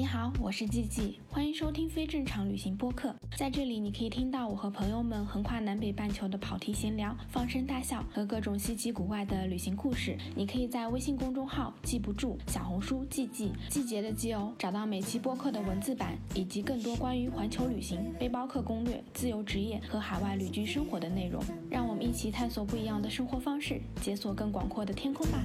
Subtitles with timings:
[0.00, 3.14] 你好，我是季季，欢迎收听非正常旅行播客。
[3.36, 10.16] 在这里，你可以听到我和朋友们横跨南北半球的跑题闲聊、放声大笑和各种稀奇古怪的旅行故事。
[10.34, 21.44] 你可以在微信公众号“记不住”、小红书“季季”季节的季哦，找到每期播客的文字版以及更多关于环球旅行、背包客攻略、自由职业和海外旅居生活的内容。
[21.70, 25.42] 让我们一起探索不一样的生活方式，解锁更广阔的天空吧。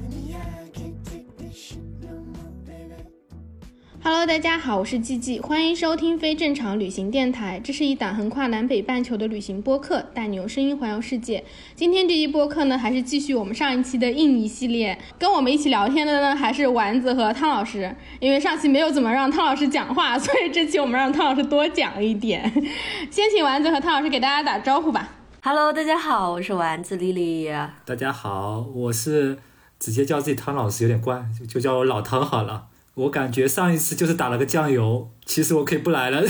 [4.07, 7.59] Hello，大家好，我是季季，欢迎收听非正常旅行电台。
[7.63, 11.43] 这是一档横跨南北半球的旅行播客，带你用声音环游世界。
[11.73, 14.95] 今天这一播客呢，还是继续我们上一期的印尼系列。
[15.17, 17.95] 跟我们一起聊天的呢，还是丸子和汤老师。
[18.19, 22.43] 因为上期没有怎么让汤老师讲话，所以这期我们让汤老师多讲一点。
[23.09, 25.15] 先请丸子和汤老师给大家打招呼吧。
[25.41, 27.51] Hello，大家好，我是丸子丽丽。
[27.83, 29.39] 大家好，我是
[29.79, 32.67] 直接叫自己汤老师有点怪，就就叫我老汤好了。
[32.95, 36.23] 我感觉上一次就是打了个酱油，其实我可以不来了。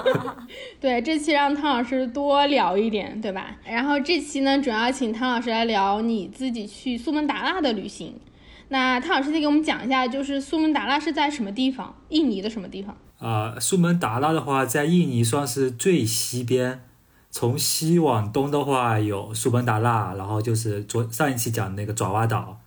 [0.78, 3.56] 对，这期让汤老师多聊一点，对吧？
[3.64, 8.14] 然后这期呢，主要请汤老师来聊你自己去苏门答腊的旅行。
[8.68, 11.94] 那汤老师再给我们讲一下，就是苏门答腊是在什么地方？
[12.10, 12.96] 印尼的什么地方？
[13.18, 16.82] 啊，苏门答腊的话，在印尼算是最西边。
[17.30, 22.58] 从西往东的话，有苏门答腊，然后就是昨上一期讲的那个爪哇岛。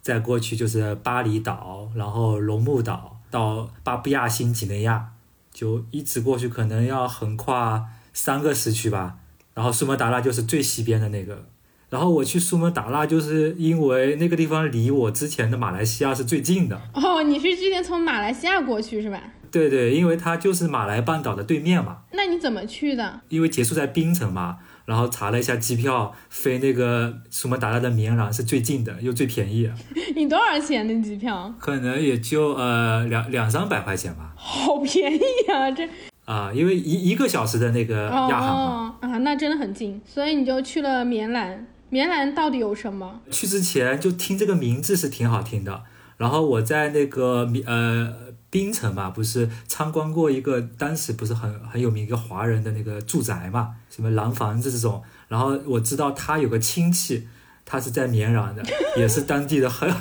[0.00, 5.10] 再过去就是巴厘岛，然后龙目岛到巴布亚新几内亚，
[5.52, 9.16] 就一直过去，可能要横跨三个时区吧。
[9.54, 11.46] 然后苏门答腊就是最西边的那个。
[11.90, 16.80] 然后我去苏门答腊，就是因为那个地方离我之前的马来西亚是最近的。
[16.94, 19.20] 哦，你是之前从马来西亚过去是吧？
[19.50, 21.98] 对对，因为它就是马来半岛的对面嘛。
[22.12, 23.20] 那你怎么去的？
[23.28, 24.58] 因为结束在槟城嘛。
[24.90, 29.70] 然后查了一下机票，飞那个苏门答腊的绵壤是最近的，又最便宜。
[30.16, 31.54] 你多少钱的机票？
[31.60, 34.32] 可能也就呃两两三百块钱吧。
[34.34, 35.88] 好便宜啊，这
[36.24, 38.96] 啊，因为一一个小时的那个亚航嘛。
[39.00, 41.64] 啊，那真的很近，所以你就去了绵兰。
[41.88, 43.20] 绵兰到底有什么？
[43.30, 45.82] 去之前就听这个名字是挺好听的，
[46.16, 48.29] 然后我在那个呃。
[48.50, 55.02] 槟城嘛，不是参观过一个当时不是很很有名一个华人的那个住宅嘛，什么蓝房子这种。
[55.28, 57.28] 然后我知道他有个亲戚，
[57.64, 58.62] 他是在绵阳的，
[58.98, 60.00] 也是当地的很很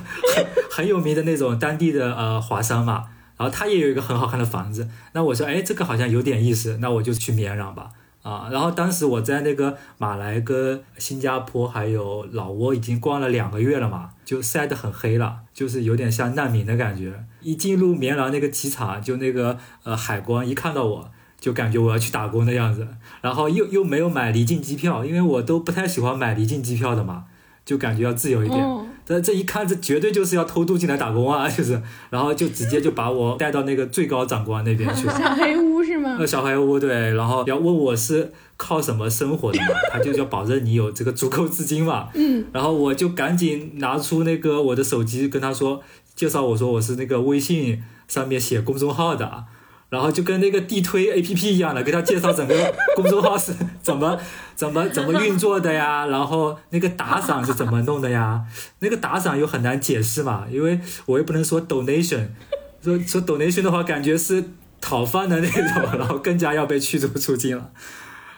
[0.71, 3.05] 很有名的那种当地的呃华商嘛。
[3.37, 4.89] 然后他也有一个很好看的房子。
[5.13, 7.91] 那我说，哎，这个好像有点意思，那我就去绵阳吧。
[8.21, 17.23] 啊，然后当时我在那个马来跟新加坡还有老挝已经逛了两个月了嘛，就晒得很黑了，就是有点像难民的感觉。
[17.41, 22.87] 一进入棉兰那个机场，就那个呃海关一看到我就感觉我要去打工的样子，
[23.21, 27.23] 然后又又没有买离境机票，因为我都不太喜欢买离境机票的嘛，
[27.63, 28.88] 就感觉要自由一点。
[29.09, 31.49] 这这一看，这绝对就是要偷渡进来打工啊！
[31.49, 31.81] 就是，
[32.11, 35.07] 然后就直接就把我带到那个最高长官那边去。
[35.09, 36.17] 小黑屋是吗？
[36.19, 42.09] 呃，小黑屋对，然后要问我是靠什么生活的嘛， 他就要保证你有这个足够资金嘛。
[42.13, 42.45] 嗯。
[42.53, 45.81] 然后我就赶紧拿出那个我的手机跟他说，
[46.15, 49.45] 介绍我说我是那个微信上面写公众号的。
[49.89, 53.51] 然后就跟那个地推 A P P 一样的，给他介绍整个公众号是
[53.81, 54.19] 怎么
[54.55, 58.43] 怎么怎么运作的呀， 然后那个打赏是怎么弄的呀？
[58.79, 62.27] 那个打赏又很难解释嘛，因为我又不能说 donation，
[62.83, 64.43] 说说 donation 的话，感觉是
[64.79, 67.71] 讨饭的那种， 然后更加要被驱逐出境了。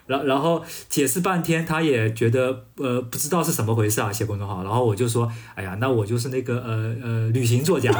[0.08, 4.64] 然然后解释半天，他也觉得呃不知道是什么回事啊，写公众号。
[4.64, 7.92] 然后我就说，哎呀，那我就是那个呃呃旅行作家。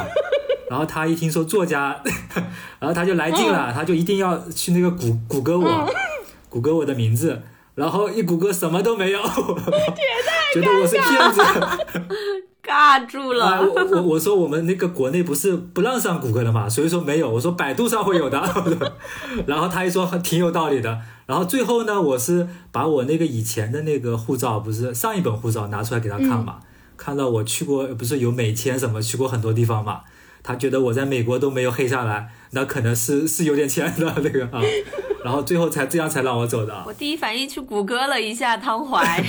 [0.72, 2.02] 然后他一听说作家，
[2.80, 5.94] 然后他就来劲了，他就一定要去那个谷谷歌我，
[6.48, 7.42] 谷歌我的名字，
[7.76, 9.20] 然后一谷歌什么都没有，
[10.54, 11.42] 觉得我是骗子，
[12.64, 13.62] 尬住了。
[13.62, 17.30] 我我我说我们那个国内不是不让上谷歌的嘛，所以说没有。
[17.30, 18.42] 我说百度上会有的，
[19.46, 21.02] 然后他一说挺有道理的。
[21.26, 26.60] 然后最后呢，我是把我那个以前的那个护照，不是上一本护照拿出来给他看嘛，
[26.96, 30.00] 看到我去过，不是有美签什么，去过很多地方嘛。
[30.44, 34.62] 他觉得我在美国都没有黑下来，那可能是是有点钱的那个啊，
[35.24, 36.84] 然后最后才这样才让我走的。
[36.86, 39.24] 我第一反应去谷歌了一下汤怀。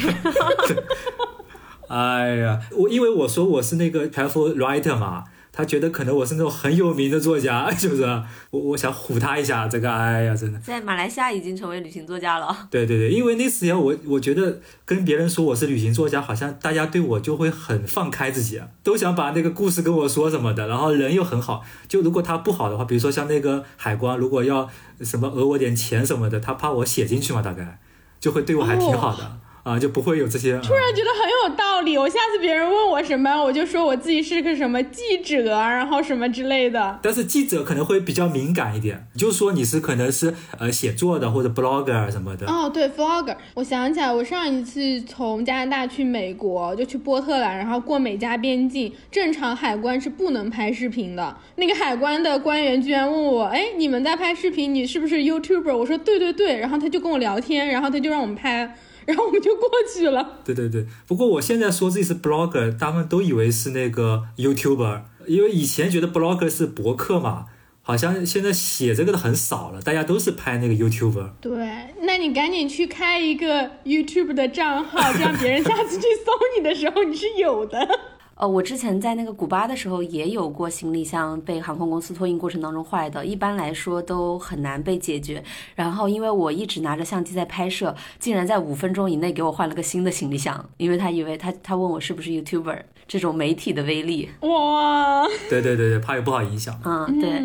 [1.88, 5.24] 哎呀，我因为我说我是那个 travel writer 嘛。
[5.54, 8.02] 他觉得可能我是那种很有名的作家， 是不是？
[8.50, 10.58] 我我想唬他一下，这个哎呀，真的。
[10.60, 12.68] 在马来西亚已经成为旅行作家了。
[12.70, 21.62] 对对对，因为那时候我我觉得跟别人说我是旅行作家，好像大家对我就会很放开自己，都想把那个故事跟我说什么的，然后人又很好。
[21.86, 24.68] 就如果他不好的话，比如说像那个海关，如果要
[25.02, 27.78] 什么讹我点钱什么的，他怕我写进去嘛，大概
[28.18, 29.38] 就会对我还挺好的。
[29.62, 30.58] 啊，就不会有这些。
[30.58, 36.98] 突然觉得很有道理，我下次别人问我什么，我就说我自己是个什么记者，然后什么之类的。
[37.00, 42.46] 但是记者可能会比较敏感一点，就说你是可能是呃写作的或者 blogger 什么的。
[42.48, 51.36] 哦，对，vlogger，我想起来，我上一次从加拿大去美国，就去波特兰，然后过美加边境，正常海关是不能拍视频的。
[51.54, 55.76] 那个海关的官员居然问我，哎，你们在拍视频，你是不是 YouTuber？
[55.76, 58.76] 我说对对对，然后他就跟我聊天，然后他就让我们拍。
[59.06, 60.40] 然后我们就过去了。
[60.44, 67.46] 对对对，不过我现在说自己是 blogger，他们都以为是那个 YouTuber，因为以前觉得 blogger 是博客嘛，
[67.82, 71.30] 好像现在写这个的很少了，大家都是拍那个 YouTuber。
[71.40, 77.88] 对，那你赶紧去开一个 YouTube 的账号， 这样别人下次去搜你的时候你是有的。
[78.42, 85.40] 呃，我之前在那个古巴的时候也有过行李箱被航空公司托运过程当中坏的，一般来说都很难被解决。
[85.76, 95.24] 然后因为我一直拿着相机在拍摄，竟然在五分钟以内给我换了个新的行李箱，因为他以为他他问我是不是 YouTuber，这种媒体的威力，哇！
[95.48, 96.76] 对对对对，怕有不好影响。
[96.84, 97.40] 嗯，对，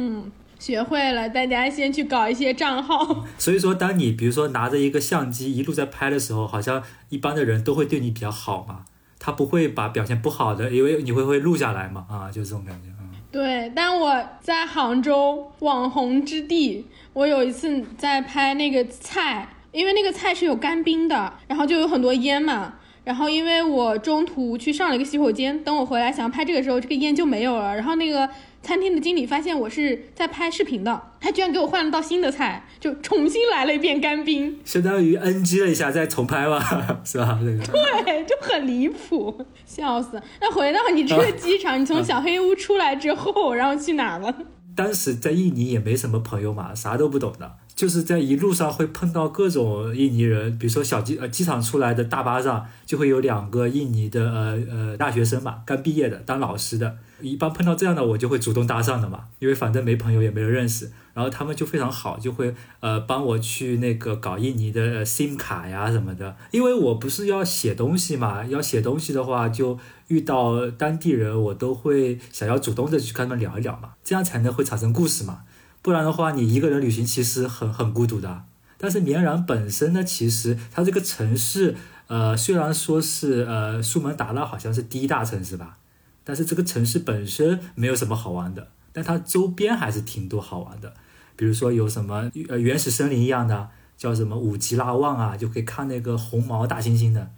[0.58, 3.24] 学会了，大家先去搞一些账号。
[3.38, 8.86] 所以说，当你比如说拿着一个相机一路在拍的时候，好像一般的人都会对你比较好嘛。
[9.28, 13.10] 他不会把表现不好的，因为你会会录下来嘛，啊，就这种感觉，嗯。
[13.30, 28.30] 对，但我在杭州网红之地，我有一次在拍那个菜，因为那个菜是有干冰的，然后就有很多烟嘛，然后因为我中途去上了一个洗手间，等我回来想要拍这个时候，这个烟就没有了，然后那个。
[28.64, 36.60] 餐厅的经理发现我是在拍视频的，他居然给我换了道新的菜，就重新来了一遍干冰，相当于 NG 了一下再重拍吧，
[37.06, 37.40] 是吧？
[37.42, 37.64] 那个
[38.04, 40.22] 对，就很离谱，笑死。
[40.42, 44.34] 那回到你这个机场，你从小黑屋出来之后，然后去哪了？
[44.76, 56.18] 当时在印尼也没什么朋友嘛，啥都不懂的，就是在一路上会碰到各种印尼人，比如说小机呃机场出来的大巴上就会有两个印尼的呃呃大学生嘛，刚毕业的。
[56.26, 56.98] 当老师的。
[57.20, 75.40] 一般碰到这样的我就会主动搭讪的嘛，因为反正没朋友也没人认识，然后他们就非常好，就会呃帮我去那个搞印尼的 SIM 卡呀什么的，因为我不是要写东西嘛，要写东西的话就遇到当地人，我都会想要主动的去跟他们聊一聊嘛，这样才能会产生故事嘛，
[75.88, 78.44] 不然的话你一个人旅行其实很很孤独的。
[78.78, 85.78] 但是绵阳本身呢，其实它这个城市呃虽然说是呃苏门答腊好像是第一大城市吧。
[86.26, 90.94] 但是这个城市本身没有什么好玩的，但它周边还是挺多好玩的，
[91.38, 97.32] 比如说有什么呃原始森林一样的，叫什么五吉拉旺啊，就可以看那个红毛大猩猩的，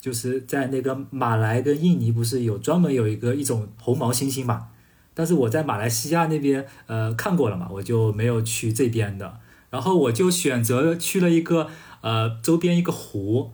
[0.00, 4.68] 就是在那个马来跟印尼不是有专门有一个一种红毛猩猩嘛，
[5.14, 9.38] 但是我在马来西亚那边呃看过了嘛，我就没有去这边的，
[9.70, 11.68] 然后我就选择去了一个
[12.00, 13.52] 呃周边一个湖，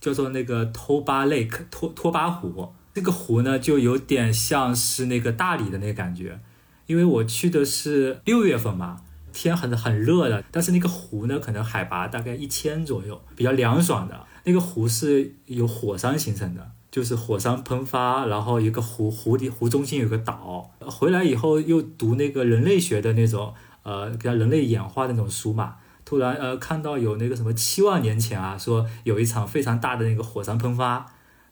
[0.00, 2.72] 叫做那个托巴 Lake 托托巴湖。
[2.92, 6.40] 这个湖呢，就有点像是那个大理的那个感觉，
[6.86, 9.02] 因为我去的是六月份嘛，
[9.32, 14.26] 天很很热的，但是那个湖呢，可能海拔大概一千左右，比较凉爽的。
[14.42, 20.70] 那个湖是由火山形成的，就是火山喷发，然后一个湖湖底湖中心有个岛。
[20.80, 31.06] 回来以后又读那个人类学的那种，呃，叫人类演化的那种书嘛，突然呃看到有那个什么七万年前啊，说有一场非常大的那个火山喷发。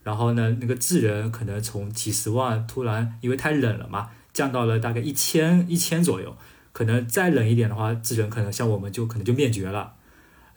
[0.04, 6.34] 然后呢，那个智人可能从几十万突然因为太冷了嘛，降到了大概一千一千左右。
[6.72, 9.94] 可能再冷一点的话，智人可能像我们就可能就灭绝了。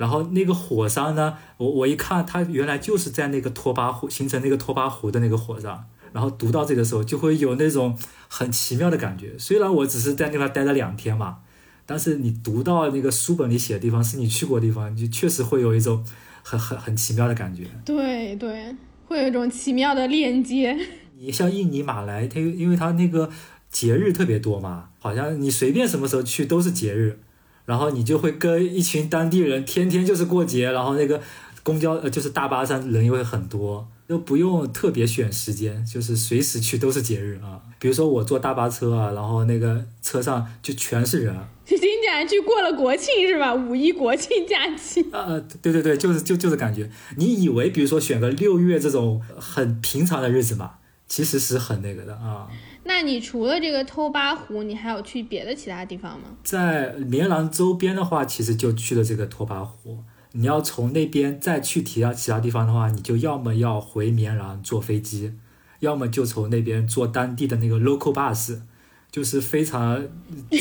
[0.01, 5.85] 然后那个火山呢，我我一看，它原来就是在那个托巴湖形成那个托巴湖的那个火山。
[6.11, 7.95] 然后读到这个时候，就会有那种
[8.27, 9.37] 很奇妙的感觉。
[9.37, 11.37] 虽然我只是在那边待了两天嘛，
[11.85, 16.03] 但是你读到那个书本里写的地方是你去过的地方，就确实会有一种
[16.41, 17.65] 很很很奇妙的感觉。
[17.85, 18.75] 对对。
[19.05, 20.77] 会有一种奇妙的链接。
[21.17, 23.29] 你像印尼、马来，它因为它那个
[23.69, 27.19] 节日特别多嘛，好像你随便什么时候去都是节日，
[27.65, 31.21] 然后你就会跟一群当地人天天就是过节，然后那个
[31.63, 33.87] 公交呃就是大巴上人又会很多。
[34.09, 37.61] 就不用特别选时间，就是随时去都是节日啊。
[37.79, 41.33] 比如说我坐大巴车啊，然后那个车上就全是人。
[41.69, 43.55] 你竟然去过了国庆是吧？
[43.55, 45.05] 五一国庆假期。
[45.13, 50.71] 呃，对对对，就是就就是感觉，你以为比如说选个六月这种很平常的日子嘛，
[51.11, 52.47] 其实是很那个的啊。
[52.85, 56.29] 那你除了这个偷巴湖，你还有去别的其他地方吗？
[56.41, 59.97] 在棉兰周边的话，其实就去了这个托巴湖。
[60.31, 65.33] 你要从那边再去其他其他地方的话，你就要么要回绵阳坐飞机，
[65.81, 68.61] 要么就从那边坐当地的那个 local bus，
[69.11, 70.07] 就是非常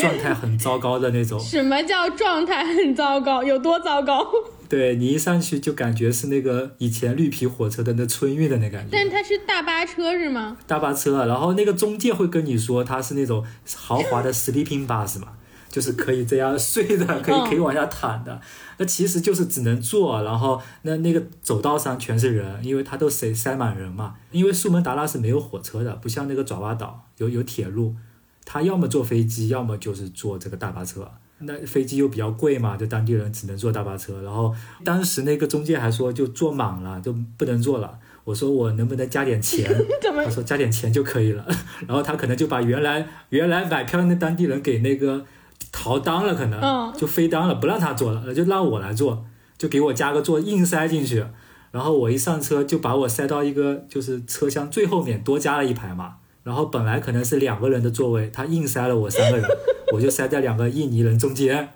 [0.00, 1.38] 状态很糟糕的那种。
[1.40, 3.44] 什么叫状态很糟糕？
[3.44, 4.26] 有多糟糕？
[4.70, 8.90] 对你一上去就感觉是那个以前绿皮火车的那春运的那感觉。
[8.92, 10.56] 但它是大巴车是吗？
[10.68, 13.44] 大巴车，然后那个中介会跟你说它是那种
[13.76, 15.32] 豪华的 sleeping bus 嘛，
[15.68, 18.40] 就是可以这样睡的，可以可以往下躺的。
[18.78, 24.14] 那其实就是只能坐，然后那那个走道上全是人，因为它都塞塞满人嘛。
[24.30, 27.96] 因为苏门答腊是没有火车的，不像那个爪哇岛有有铁路，
[28.44, 31.10] 它要么坐飞机，要么就是坐这个大巴车。
[31.40, 34.20] 那飞机又比较贵嘛，就当地人只能坐大巴车。
[34.22, 34.54] 然后
[34.84, 37.98] 当时那个中介还说就坐满了就不能坐了。
[38.24, 39.68] 我说我能不能加点钱？
[40.02, 41.46] 他说加点钱就可以了。
[41.88, 45.24] 然后他可能就把原来原来买票那当地人给那个
[45.72, 49.24] 逃单了，可能就飞单了，不让他坐了，就让我来坐，
[49.56, 51.24] 就给我加个座，硬塞进去。
[51.70, 56.16] 然后我一上车就把我塞到一个就是车厢最后面，多加了一排嘛。
[56.42, 59.46] 然后本来可能是两个人的座位，他硬塞了我三个人。
[59.92, 61.70] 我就塞在两个印尼人中间，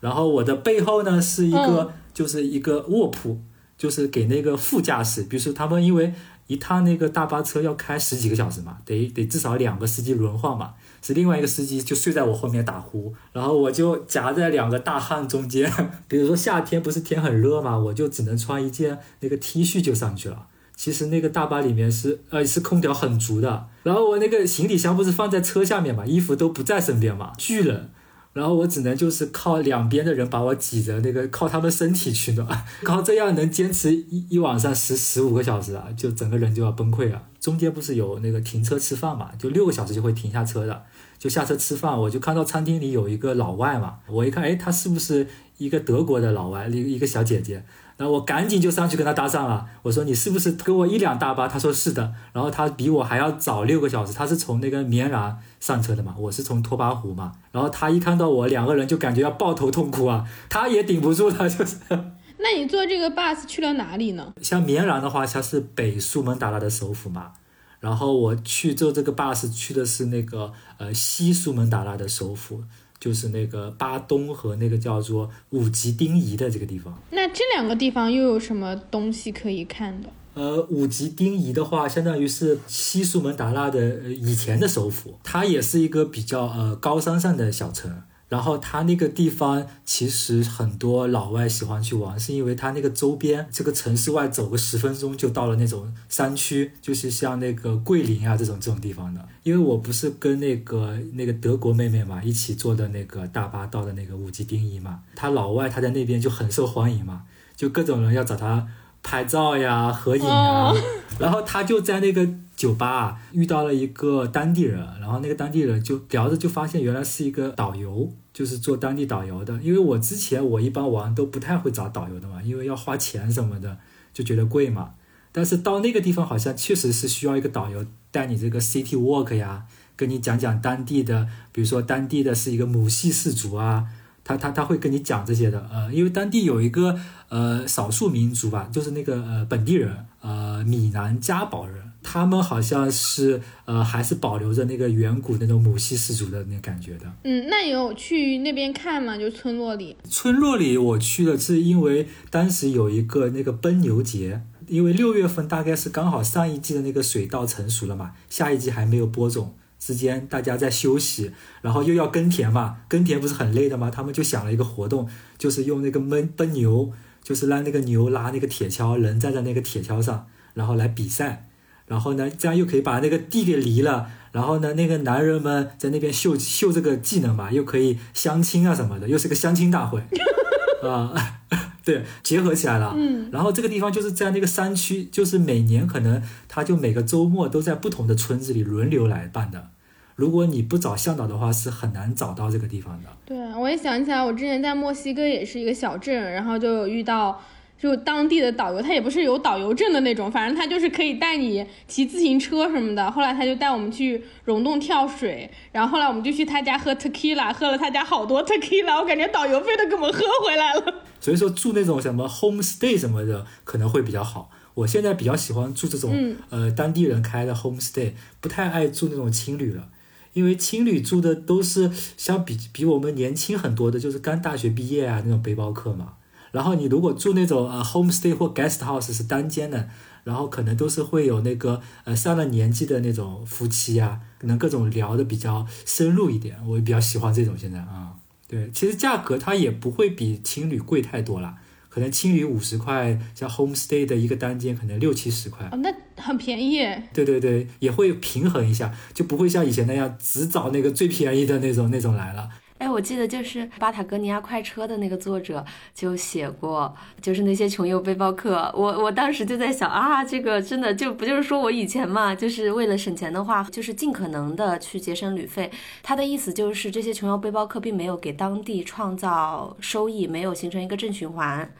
[0.00, 3.38] 然后我的背后呢是一个，就是一个卧铺，
[3.76, 6.12] 就是给那个副驾驶，比如说他们因为
[6.46, 15.70] 一趟那个大巴车要开十几个小时嘛，得得至少两个司机轮换嘛，是另外一个司机就睡在我后面打呼，然后我就夹在两个大汉中间，
[16.08, 20.46] 比如说夏天不是天很热嘛，我就只能穿一件那个 T 恤就上去了。
[20.80, 27.90] 其实那个大巴里面是呃是空调很足的，然后我那个行李箱不是放在车下面嘛，衣服都不在身边嘛，巨冷，
[28.32, 37.22] 然后我只能就是靠两边的人把我挤着，那个靠他们身体取暖， 靠这样能坚持一一晚上十十五个小时啊，就整个人就要崩溃了。
[37.38, 40.82] 中间不是有那个停车吃饭嘛，就六个小时就会停下车的，
[41.18, 45.26] 就下车吃饭，我就看到餐厅里有一个老外嘛，我一看，哎，他是不是
[45.58, 47.62] 一个德国的老外，一一个小姐姐。
[48.00, 51.46] 然后我赶紧就上去跟他搭讪了，我说你是不是跟我一辆大巴？
[51.46, 52.14] 他说是的。
[52.32, 57.32] 然后他比我还要早六个小时，他是从那个绵然上车的嘛，我是从托巴湖嘛。
[57.52, 61.76] 然后他一看到我，两个人就感觉要抱头痛哭啊，他也顶不住了，就是。
[62.42, 64.32] 那你坐这个 bus 去了哪里呢？
[64.40, 67.32] 像绵然的话，它是北苏门答腊的首府嘛。
[67.80, 72.64] 然后我去坐这个 bus 去的是那个呃西苏门答腊的首府。
[73.00, 76.96] 就是那个巴东和那个叫做五级丁仪的这个地方。
[77.10, 80.08] 那这两个地方又有什么东西可以看的？
[80.34, 87.90] 呃，五级丁仪的话，相当于是西苏门答腊的以前的首府，它也是一个比较呃高山上的小城。
[88.30, 99.20] 然后它那个地方其实很多老外喜欢去玩，是因为它那个周边这个城市外走个十分钟就到了那种山区，就是像那个桂林啊这种这种地方的。
[99.42, 107.22] 因为我不是跟那个那个德国妹妹嘛一起坐的那个大巴到的那个五级丁夷嘛，他老外他在那边就很受欢迎嘛，
[107.56, 108.68] 就各种人要找他
[109.02, 110.72] 拍照呀、合影啊，
[111.18, 112.28] 然后他就在那个。
[112.60, 119.58] 酒吧啊遇到了一个当地人，然后那个当地人就聊着，就发现原来是一个导游，就是做当地导游的。
[119.62, 123.78] 因为我之前我一般玩都不太会找导游的嘛，因为要花钱什么的，
[124.12, 124.90] 就觉得贵嘛。
[125.32, 129.64] 但是到那个地方好像确实是需要一个导游带你这个 city walk 呀，
[129.96, 133.86] 跟你讲讲当地的，比如说当地的是一个母系氏族啊，
[134.22, 135.66] 他他他会跟你讲这些的。
[135.72, 136.98] 呃，因为当地有一个
[137.30, 141.89] 呃少数民族吧，就是那个呃本地人，呃闽南嘉宝人。
[142.02, 147.12] 他们好像是呃，还是保留着那个远古那种母系氏族的那感觉的。
[147.24, 149.18] 嗯，那你有去那边看吗？
[149.18, 149.96] 就村落里。
[150.08, 161.30] 村落里我去了，是因为当时有一个那个奔牛节，因为六月份大概是刚好上一季的那个水稻成熟了嘛，下一季还没有播种，之间大家在休息，
[161.60, 163.90] 然后又要耕田嘛，耕田不是很累的吗？
[163.90, 166.90] 他们就想了一个活动，就是用那个闷奔牛，
[167.22, 171.46] 就是让那个牛拉那个铁锹，人站在那个铁锹上，然后来比赛。
[171.90, 174.08] 然后呢，这样又可以把那个地给犁了。
[174.30, 180.00] 然后呢，那个男人们在那边秀秀这个技能嘛，又可以相亲啊什么的，又是个相亲大会
[180.88, 181.12] 啊。
[181.84, 182.94] 对，结合起来了。
[182.96, 183.28] 嗯。
[183.32, 189.70] 然后这个地方就是在那个山区，就是每年可能他就每个周末都在不同的村子里轮流来办的。
[190.14, 193.08] 如果你不找向导的话，是很难找到这个地方的。
[193.26, 197.42] 对，我也想起来，我之前在墨西哥也是一个小镇，然后就有遇到。
[197.80, 203.10] 就当地的导游，他也不是有导游证的那种，反正他就是可以带你骑自行车什么的。
[203.10, 211.02] 后来他就带我们去溶洞跳水，然后后来我们就去他家喝 tequila，喝了他家好多 tequila，我感觉导游费都给我们喝回来了。
[211.20, 214.50] 所以说住那种什么 home stay 什么的可能会比较好。
[214.74, 219.88] 我现在比较喜欢住这种呃当地人开的 home stay，不太爱住那种青旅了，
[220.34, 226.16] 因为青旅住的都是相比比我们年轻很多的，就是刚大学毕业啊那种背包客嘛。
[226.52, 229.88] 然后你如果住那种呃 homestay 或 guest house 是单间的，
[230.24, 238.14] 然后可能都是会有那个呃上了年纪的那种夫妻啊，可能各种聊的比较深入一点，我比较喜欢这种现在啊。
[238.48, 241.54] 对，其实价格它也不会比情侣贵太多了，
[241.88, 245.68] 可能青旅五十块，像 homestay 的一个单间可能六七十块。
[245.70, 246.80] 哦，那很便宜。
[247.14, 252.48] 对对对，也会平衡一下，就不会像以前那样只找那个最便宜的那种那种来了。
[252.80, 255.62] 哎，我记得就是巴塔哥尼亚快车的那个作者
[255.94, 258.72] 就写过，就是那些穷游背包客。
[258.74, 265.70] 我我当时就在想啊，这个真的就不就是说我以前嘛，就是为了省钱的话，就是尽可能的去节省旅费。
[266.02, 271.70] 他的意思就是这些穷游背包客并没有给当地创造收益，没有形成一个正循环。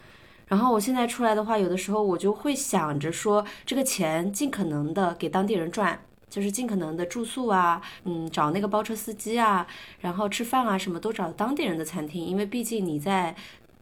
[0.48, 5.98] 然后我现在出来的话，有的时候我就会想着说，这个钱尽可能的给当地人赚。
[6.30, 9.66] 就是尽可能的住宿啊，嗯，找那个包车司机啊，
[9.98, 13.34] 然后吃饭啊，什么都找当地人的餐厅，因为毕竟你在，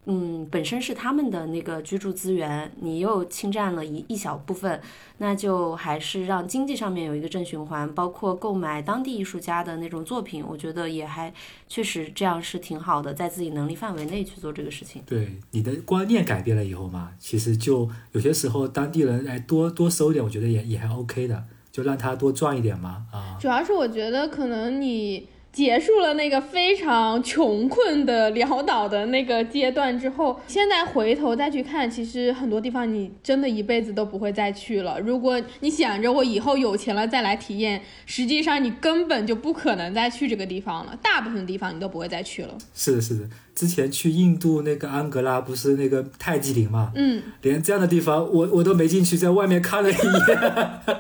[0.07, 4.81] 嗯，本身是他们的那个居住资源，你又侵占了一一小部分，
[5.19, 11.31] 那就还是让经济上面有一个正循环，包括购买当地艺术家的那种作品，我觉得也还
[11.69, 15.03] 确实这样是挺好的，在自己能力范围内去做这个事情。
[15.05, 21.45] 对你的观念改变了以后嘛，其实就有些时候当地人哎多多收点，我觉得也也还 OK 的。
[21.71, 23.37] 就让他多赚一点嘛，啊！
[23.41, 35.01] 主要是我觉得可能你结束了那个非常穷困的潦倒的那个阶段之后，现在回头再去看，其实很多地方你真的一辈子都不会再去了。
[35.01, 40.97] 如果你想着我以后有钱了再来体验，实际上你根本就不可能再去这个地方了。
[41.03, 42.57] 大部分地方你都不会再去了。
[42.73, 43.29] 是的，是的。
[43.57, 46.93] 之前去印度那个安格拉不是那个泰姬陵嘛？
[46.95, 50.97] 嗯，连这样的地方我我都没进去，在外面看了一眼。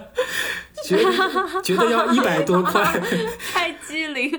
[0.84, 2.82] 觉得觉得要一百多块，
[3.52, 4.38] 太机灵。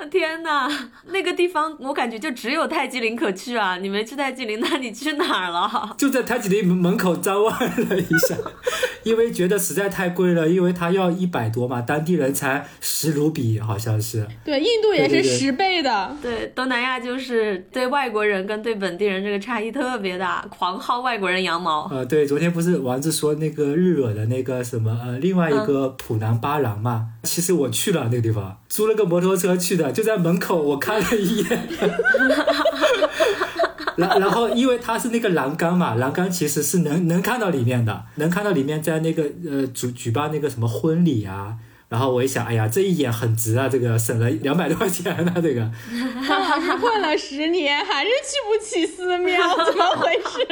[0.10, 0.68] 天哪，
[1.06, 3.76] 那个地方我感觉就只有泰姬陵可去啊！
[3.76, 5.94] 你没去泰姬陵，那你去哪儿了？
[5.98, 8.36] 就在泰姬陵门口张望了一下，
[9.04, 14.26] 因为觉得实在太贵了，因为它要一百多嘛，当地人才十卢比，好像是。
[14.44, 16.16] 对，印度也是十倍的。
[16.22, 21.88] 对，东南亚就是对外国人跟对本地人这个差异特别大，狂薅外国人羊毛。
[21.90, 29.89] 呃，对，昨天不是丸子说那个日惹的那个什么呃，另外一个普南巴郎嘛，其实我去了那个地方，租了个摩托车去的。
[29.92, 31.68] 就在门口，我看了一眼，
[33.96, 41.56] 然然后因为它是那个栏杆嘛，栏杆其实是能能看到里面的，能看到里面在那个呃举举办那个什么婚礼啊。
[41.90, 45.68] 然后我一想，哎呀，这一眼很值啊，这个省了两百多块钱呢，这个。
[46.24, 50.46] 汤老师混了十年，还是去不起寺庙，怎么回事？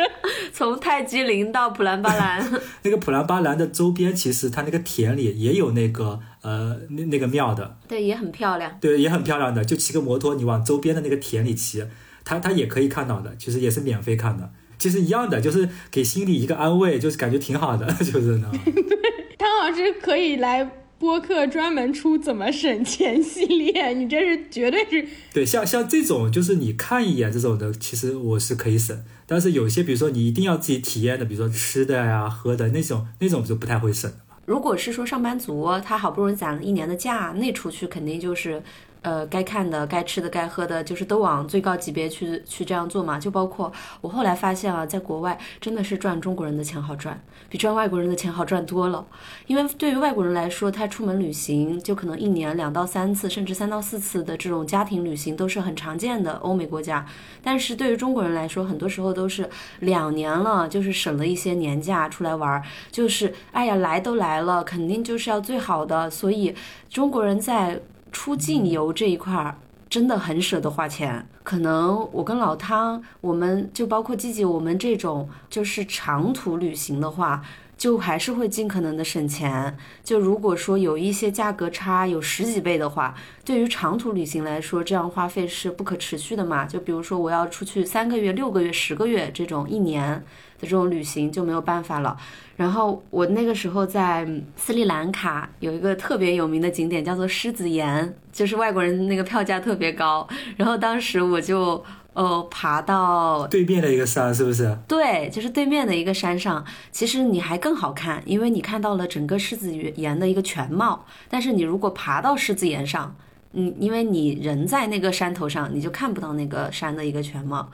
[0.52, 2.44] 从泰姬陵到普兰巴兰，
[2.82, 7.78] 那个普兰巴兰的周边，其实它那个田里也有那个呃那那个庙的。
[7.88, 8.76] 对，也很漂亮。
[8.80, 11.84] 对，也很漂亮的，就骑个摩托，你往周边的那个田里骑，
[12.24, 18.50] 它它也可以看到的，其实也是免费看的，其实一样的，就是给心里一个安慰，就是感觉挺好的， 就是呢。
[18.64, 18.72] 对
[19.38, 20.70] 汤老师可以来。
[20.98, 34.10] 播客专门出怎么省钱系列， 你这是绝对是对，像像这种就是你看一眼这种的，其实我是可以省，但是有些比如说你一定要自己体验的，比如说吃的呀、喝的那种，那种就不太会省
[34.48, 38.62] 如果是说上班族，他好不容易攒了一年的假，那出去肯定就是。
[39.08, 43.18] 呃，该看的、该吃的、该喝的，就是都往最高级别去去这样做嘛。
[43.18, 47.18] 就包括我后来发现啊，在国外真的是赚中国人的钱好赚，
[47.48, 49.02] 比赚外国人的钱好赚多了。
[49.46, 57.06] 因为对于外国人来说，他出门旅行就可能一年两到三次，甚至三到四次的这种家庭旅行都是很常见的欧美国家。
[57.42, 59.48] 但是对于中国人来说，很多时候都是
[59.80, 66.10] 两年了，就是省了一些年假出来玩儿，就是哎呀来都来了，肯定就是要最好的。
[66.10, 66.54] 所以
[66.90, 67.80] 中国人在。
[68.10, 69.56] 出境游这一块儿
[69.88, 77.42] 真的很舍得花钱，可能我跟老汤，我们就包括季季，我们这种就是长途旅行的话，
[77.78, 79.74] 就还是会尽可能的省钱。
[80.04, 83.14] 就如果说有一些价格差有十几倍的话，
[83.44, 86.66] 对于长途旅行来说，这样花费是不可持续的嘛？
[86.66, 90.12] 就比如说我要出去三个月、六个月、十个月这种一年
[90.58, 92.18] 的这种旅行就没有办法了。
[92.56, 100.26] 然后我那个时候在斯里兰卡有一个特别有名的景点叫做狮子岩，就是外国人那个票价特别高。
[100.56, 101.82] 然后当时我就
[102.18, 104.76] 呃爬到对面的一个山，是不是？
[104.88, 106.64] 对，就是对面的一个山上。
[106.90, 111.06] 其实你还更好看，因为你看到了整个狮子岩的一个全貌。
[111.28, 113.14] 但是你如果爬到狮子岩上，
[113.52, 117.70] 嗯，因为你人在那个山头上，你就看不到那个山的一个全貌。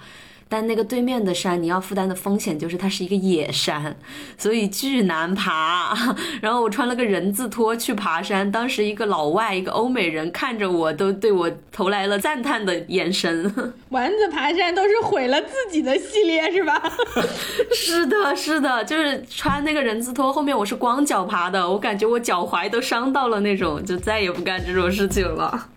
[0.55, 3.97] 但那个对面的山，你要负担的风险就是它是一个野山，
[4.39, 5.93] 所以巨难爬。
[6.41, 13.53] 然后我穿了个人字拖去爬山，当时一个老外，一个欧美人看着我，都对我投来了赞叹的眼神。
[13.91, 16.81] 丸子爬山都是毁了自己的系列是吧？
[17.75, 25.71] 是的，是的，就是穿那个人字拖，后面我是光脚爬的，我感觉我脚踝都伤到了那种，就再也不干这种事情了。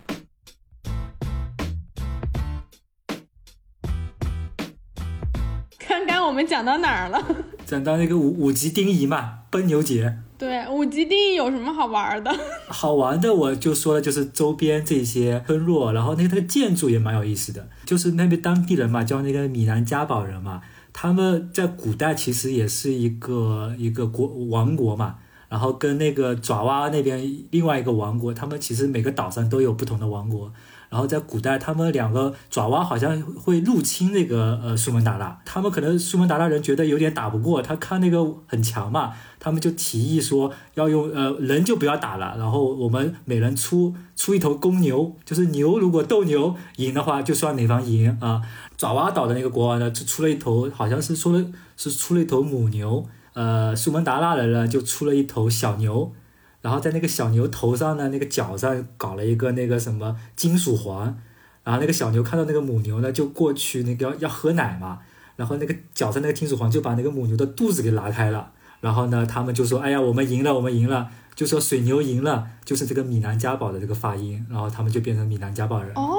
[6.26, 7.20] 我们讲到哪儿了？
[7.64, 10.18] 讲到那个五五级丁仪嘛，奔牛节。
[10.36, 12.30] 对，五级丁仪有什么好玩的？
[12.68, 20.60] 好玩的我就说了，就是周边这些村落，然后那个那个建筑也蛮有意思的，就是那边当地人嘛，叫那个米兰加堡人嘛，
[20.92, 25.16] 他们在古代其实也是一个一个国王国嘛。
[25.48, 30.52] 然后跟那个爪哇那边另外一个王国，他们其实每个岛上都有不同的王国。
[30.90, 48.40] 然后在古代，他们两个爪哇好像会入侵那个呃苏门答腊，他们可能苏门答腊人觉得有点打不过，他看那个很强嘛，他们就提议说要用呃人就不要打了，然后我们每人出出一头公牛，就是牛如果斗牛赢的话，就算哪方赢啊。
[48.78, 51.44] 爪哇岛的那个国王呢，就出了一头，好像是说了
[51.76, 53.04] 是出了一头母牛。
[53.38, 56.12] 呃，苏门答腊人呢就出了一头小牛，
[56.60, 61.16] 然后在那个小牛头上呢，那个角上搞了一个那个什么金属环，
[61.62, 64.98] 然后那个小牛看到那个母牛呢，就过去那个要要喝奶嘛，
[65.36, 75.92] 然后那个角上那个金属环就把那个母牛的肚子给拉开了，然后呢，他们就说，哎呀，我们赢了，我们赢了，就说水牛赢了，就是这个米南加堡的这个发音，然后他们就变成米南加堡人。
[75.94, 76.16] 哦，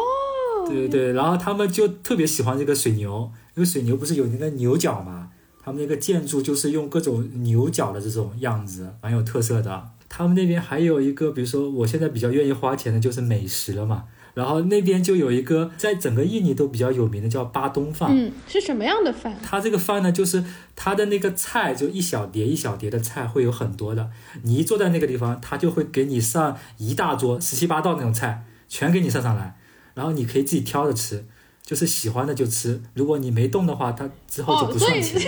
[0.65, 5.31] 对对对，然后他们就特别喜欢这个水牛，因为水牛不是有那个牛角嘛。
[5.69, 9.87] 他们那个建筑就是用各种牛角的这种样子，蛮有特色的。
[10.09, 14.05] 他们那边还有一个，比如说我现在比较愿意花钱的就是美食了嘛。
[14.33, 18.09] 然后那边就有一个在整个印尼都比较有名的叫巴东饭。
[18.11, 19.37] 嗯，是什么样的饭？
[19.43, 20.43] 它这个饭呢，就是
[20.75, 24.09] 它的那个菜就一小碟一小碟的菜会有很多的。
[24.41, 29.55] 你一坐在那个地方，他就会给你上一大桌十七八道那种菜，全给你上上来，
[29.93, 31.25] 然后你可以自己挑着吃。
[31.61, 35.21] 就是喜欢的就吃，如果你没动的话，它之后就不算钱。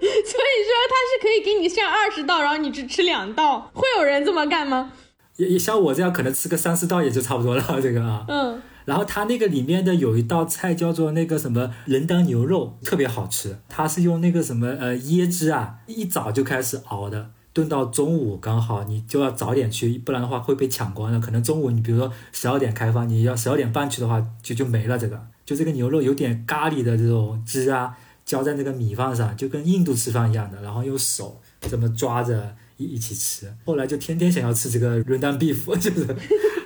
[0.30, 4.92] 说它是可以给你上二十道，然后你只吃两道，会有人这么干吗？
[5.36, 7.62] 也也像我这样，可能吃个三四道也就差不多了。
[7.80, 8.62] 这个啊，嗯。
[8.86, 13.58] 然后它那个里面的有一道菜叫做那个什么人当牛肉，特别好吃。
[13.68, 21.20] 它是用那个什么呃椰汁啊，一早就开始熬的，炖到中午刚好，你就要早点去，不然的话会被抢光的。
[21.20, 25.20] 可能中午你比如说十二点开放，你要十二点半去的话，就就没了这个。
[25.44, 27.96] 就这个牛肉有点咖喱的这种汁啊，
[28.30, 33.52] 浇在那个米饭上，就跟印度吃饭一样的，然后用手这么抓着一一起吃。
[33.64, 36.06] 后来就天天想要吃这个 Rendang beef， 就是，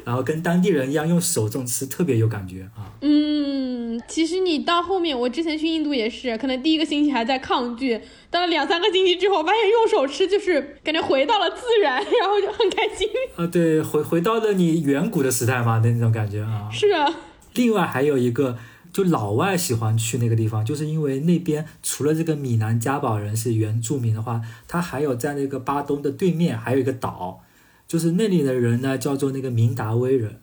[0.04, 2.92] 然后跟当地人一样用手这种吃特别有感觉啊。
[3.00, 7.98] 嗯，其实你到后面，我之前去印度也是，可能第一个星期还在抗拒，
[8.30, 13.08] 到了两三个星期之后，发现用手吃就是感觉回到了自然，然后就很开心。
[13.36, 16.68] 啊， 对，回回到了你远古的时代嘛，那种感觉啊。
[16.70, 17.10] 是啊。
[17.54, 18.58] 另外还有一个。
[18.94, 27.42] 就老外喜欢去那个地方，就是因为那边除了这个米南加堡人是原住民的话，他还有在那个巴东的对面还有一个岛，
[27.88, 30.38] 就是那里的人呢叫做那个明达威人，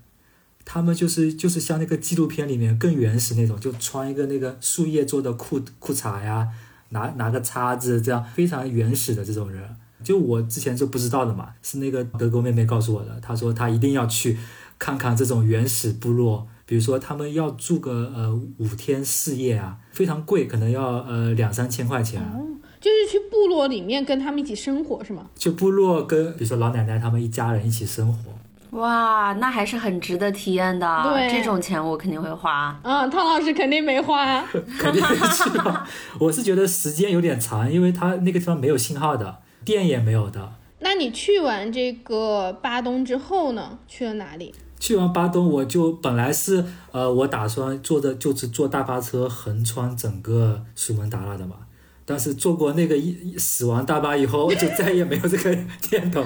[0.66, 6.50] 他们就是就是像那个纪录片里面更原始那种，就穿一个那个树叶做的裤裤衩呀，
[6.90, 9.64] 拿拿个叉子这样非常原始的这种人，
[10.04, 14.38] 就我之前是不知道的嘛，是那个德国妹妹告诉我的，她说她一定要去
[14.78, 16.50] 看看这种原始部落。
[16.72, 22.22] 比如说，他们要住个呃五天四夜啊，非常贵，可能要呃两三千块钱。
[22.22, 22.48] 哦，
[22.80, 25.26] 就是去部落里面跟他们一起生活是吗？
[25.36, 28.80] 就部落跟比如说老奶奶他们一家人一起生活。
[28.80, 31.04] 哇，那还是很值得体验的。
[31.04, 32.80] 对，这种钱我肯定会花。
[32.84, 34.42] 嗯，汤老师肯定没花。
[34.80, 35.86] 肯定是吧？
[36.22, 40.54] 我是觉得时间有点长，因为他那个地方没有信号的，电也没有的。
[40.80, 43.78] 那你去完这个巴东之后呢？
[43.90, 44.56] 去了哪里？
[44.82, 51.56] 去完巴东，我就本来是呃，我打算坐着就是坐大巴车横穿整个苏门答腊的嘛。
[52.04, 55.56] 但是坐过那个一死亡大巴以后，就再也没有这个
[55.92, 56.26] 念头，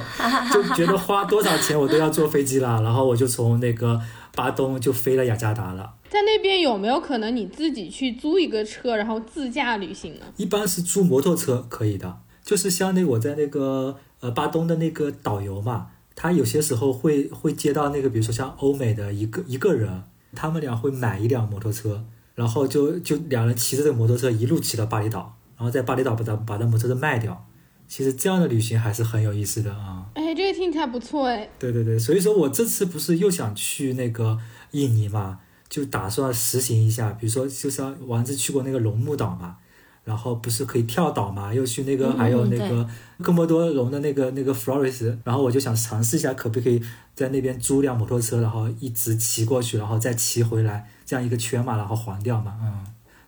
[0.54, 2.82] 就觉得花多少钱我都要坐飞机了。
[2.82, 4.02] 然后我就从那个
[4.34, 5.94] 巴东就飞了雅加达了。
[6.10, 10.22] 在那边有没有可能你自己去租一个车，然后自驾旅行呢？
[10.38, 15.88] 一般是租摩托车可以的，就是像那我在那个呃巴东的那个导游嘛。
[16.16, 27.46] 他有些时候会会接到那个，比如说像欧美的一个一个人，他们俩会买一辆摩托车，然后就就两人骑着这个摩托车一路骑到巴厘岛，然后在巴厘岛把它把那摩托车卖掉。
[27.88, 30.06] 其实这样的旅行还是很有意思的啊。
[30.16, 31.48] 哎，这个听起来不错哎。
[31.60, 34.40] 对对对，所以说我这次不是又想去那个
[34.72, 39.58] 印尼嘛，就打算实行一下，比如说就像丸子去过那个龙目岛嘛。
[40.06, 41.54] 然后不是可以跳岛嘛？
[41.54, 42.88] 又去那个还有那个
[43.22, 46.80] 科莫多龙的那个那个 Flores，然后我就想尝试一下，可不可以
[47.14, 52.86] 在那边租辆摩托车，然后一直骑过去，然后再骑回来，这样一个圈嘛，然后环掉嘛，嗯，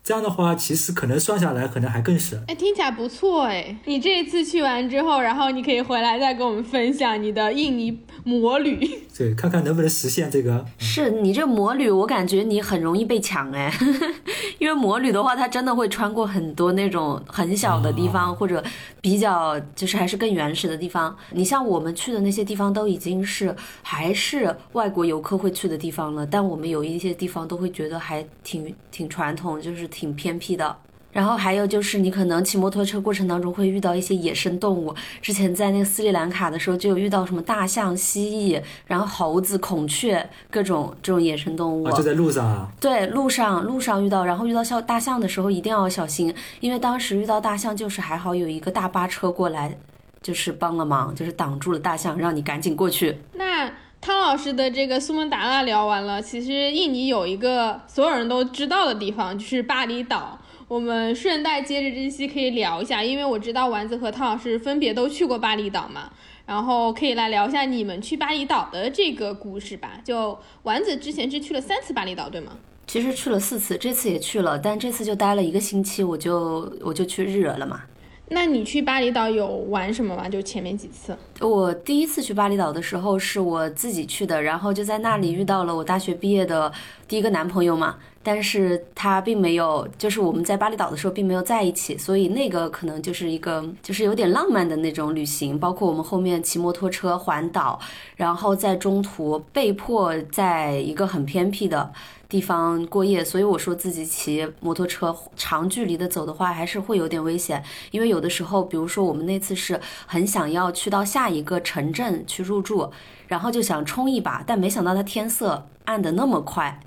[0.07, 2.41] 这样的话，其实可能算下来可能还更省。
[2.47, 3.75] 哎，听起来不错哎！
[3.83, 8.79] 你这一次去完之后，然后你可以回来再跟我们分享你的印尼魔旅。
[9.17, 10.65] 对，看看能不能实现这个。
[10.77, 13.69] 是你这魔旅，我感觉你很容易被抢哎，
[14.59, 18.63] 因为魔旅的话，它真的会穿过很多那种很小的地方，或者
[19.01, 21.13] 比较就是还是更原始的地方。
[21.31, 29.85] 你像我们去的那些地方，都已经是还是外国游客会去的地方了，但我们有一些地方都会觉得还挺挺传统，就是。
[29.97, 30.77] 挺偏僻的，
[31.12, 34.93] 然后还有就是你可能骑摩托车过程当中会遇到一些野生动物。
[35.23, 41.89] 之前在那个斯里兰卡的时候就有遇到什么大象、蜥蜴，然后猴子、孔雀，各种这种野生动物。
[41.89, 42.69] 就在路上啊？
[42.79, 49.75] 对，路上路上遇到，然后遇到像大象的时候一定要小心，因为当时遇到大象就是还好有一个大巴车过来，
[50.21, 53.17] 就是帮了忙，就是挡住了大象，让你赶紧过去。
[53.33, 53.71] 那。
[54.07, 60.39] 汤老师的这个苏门答腊聊完了，其实印尼有一个所有人都知道的地方，就是巴厘岛。
[60.69, 66.09] 我们顺带接着这期可以聊一下，因为我知道丸子和汤老师分别都去过巴厘岛嘛，
[66.45, 69.99] 然后可以来聊一下你们去巴厘岛的这个故事吧。
[70.05, 72.53] 就丸子之前是去了三次巴厘岛，对吗？
[72.87, 77.81] 其实去了四次，这次也去了，但这次就待了一个星期，我就我就去日惹了嘛。
[78.29, 80.27] 那你去巴厘岛有玩什么吗？
[80.27, 81.17] 就前面几次。
[81.39, 86.71] 我第一次去巴厘岛的时候是我自己去的，然后就在那里遇到了我大学毕业的
[87.07, 87.95] 第一个男朋友嘛。
[88.27, 95.57] 但是他并没有，就是我们在巴厘岛的时候并没有在一起，所以那个可能就是一个就是有点浪漫的那种旅行。
[95.57, 97.79] 包括我们后面骑摩托车环岛，
[98.17, 101.93] 然后在中途被迫在一个很偏僻的。
[102.29, 107.63] 地方过夜，所以我说自己骑摩托车长距离的走的话，还是会有点危险。
[107.91, 112.91] 因为有的时候，比如说我们那次是很想要去到下一个城镇去入住，
[113.29, 116.77] 然后就想冲一把，但没想到它天色暗的那么快。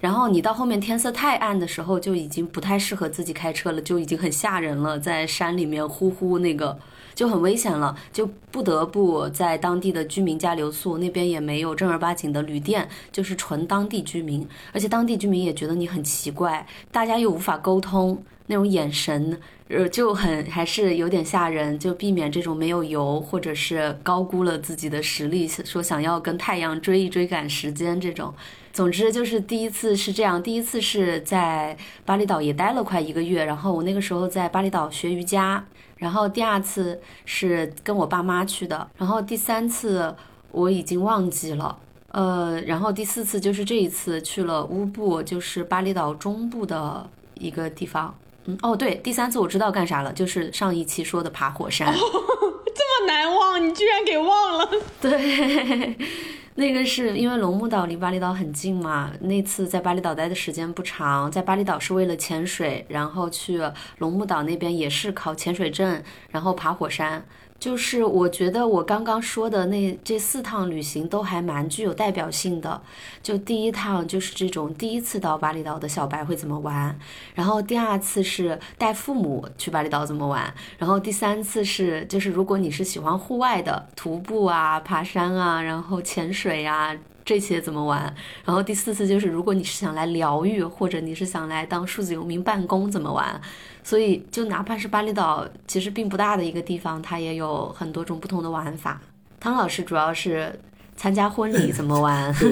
[0.00, 6.78] 然后你到后面天色太暗的时候，就已经不太适合自己开车了，就已经很吓人了，在山里面呼呼那个。
[7.14, 28.34] 就很危险了，就不得不在当地的居民家留宿，那边也没有正儿八经的旅店，就是纯当地居民，而且当地居民也觉得你很奇怪，大家又无法沟通，那种眼神，呃，就很还是有点吓人，就避免这种没有油或者是高估了自己的实力，说想要跟太阳追一追赶时间这种。
[28.72, 35.64] 总之就是第一次是这样，第一次是在巴厘岛也待了快一个月，然后我那个时候在巴厘岛学瑜伽。
[35.96, 40.14] 然后第二次是跟我爸妈去的，然后第三次
[40.52, 41.76] 我已经忘记了，
[42.12, 48.14] 呃，然后第四次就是这一次去了乌布，就是巴厘岛中部的一个地方。
[48.48, 51.92] 嗯，哦，对，第三次我知道干啥了，就是上一期说的爬火山。
[51.94, 54.70] 这么难忘，你居然给忘了？
[55.02, 55.94] 对。
[56.56, 63.60] 那个是因为龙目岛离巴厘岛很近嘛，那次在巴厘岛待的时间不长，在巴厘岛是为了潜水，然后去
[63.98, 67.24] 龙目岛那边也是考潜水证，然后爬火山。
[67.58, 72.80] 就是我觉得我刚刚说的那这四趟旅行都还蛮具有代表性的。
[73.22, 76.96] 就第一趟就是这种第一次到巴厘岛的小白会怎么玩，
[77.34, 93.40] 然后第二次是带父母去巴厘岛怎么玩，然后第三次是就是如果你是喜欢户外的徒步啊、爬山啊、然后潜水啊这些怎么玩，然后第四次就是如果你是想来疗愈或者你是想来当数字游民办公怎么玩。
[93.88, 99.00] 所以，就哪怕是巴厘岛，其实并不大的一个地方，它也有很多种不同的玩法。
[99.40, 100.60] 汤老师主要是
[100.94, 102.30] 参加婚礼怎么玩？
[102.38, 102.50] 对，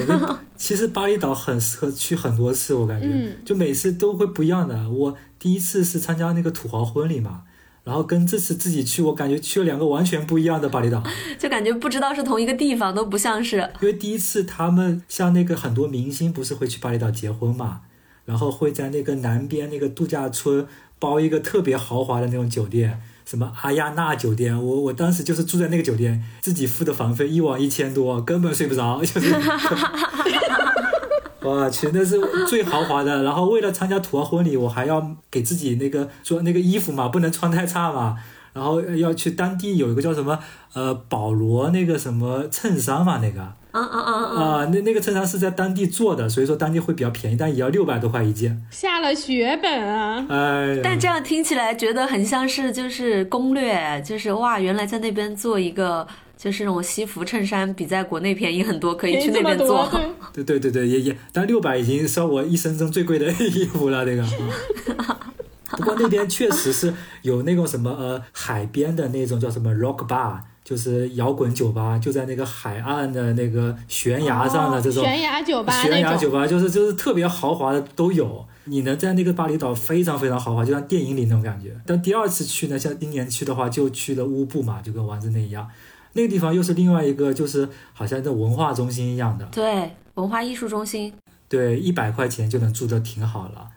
[0.57, 4.89] 其实巴厘岛很适合去很多次，我感觉，就每次都会不一样的。
[4.89, 7.43] 我第一次是参加那个土豪婚礼嘛，
[7.85, 11.03] 然后跟这次自己去，我感觉去了两个完全不一样的巴厘岛，
[11.39, 13.59] 就感觉不知道是同一个地方，都不像是。
[13.83, 17.83] 因为第一次他们像那个很多明星不是会去巴厘岛结婚嘛，
[18.25, 20.67] 然后会在那个南边那个度假村。
[20.99, 29.35] 包一个特别豪华的那种酒店，什么阿亚纳酒店，我我当时就是住在那个酒店，自己付的房费一晚一千多，根本睡不着，就是，
[31.43, 33.23] 我去，那是最豪华的。
[33.23, 38.17] 然后为了参加土豪婚礼，我还要给自己那个做那个衣服嘛，不能穿太差嘛。
[38.53, 40.39] 然后要去当地有一个叫什么
[40.73, 43.53] 呃保罗那个什么衬衫嘛，那个。
[43.81, 44.69] 啊啊啊啊！
[44.73, 48.63] 那那个衬衫是在当地做的，所以说当地会比较便宜，但也要六百多块一件。
[48.71, 50.27] 下了血本啊！
[50.29, 59.89] 哎，但这样听起来觉得很像是就是攻略，就是哇，原来在那边做一个就是那种西服衬衫，比在国内便宜很多，可以去那边做。
[60.33, 64.25] 对对对对，也也，但六百已经是我一生中最贵的衣服了，这个。
[65.77, 70.39] 不过那边确实是有那种什么呃海边的那种叫什么 rock bar。
[70.67, 76.17] 就是摇滚酒吧，就在那个海岸的那个悬崖上的这种、哦悬崖酒吧悬崖。
[76.17, 78.45] 酒吧，就是就是特别豪华的都有。
[78.65, 81.71] 你能在那个巴厘岛非常非常豪华，就像电影里那种感觉。
[81.87, 85.69] 但第二次去呢，像今年去的话，就去了乌布嘛，就跟丸子那一样。
[86.15, 91.13] 那个地方又是另外一个，就是好像在文化中心一样的，对，文化艺术中心，
[91.49, 93.69] 对，一百块钱就能住的挺好了。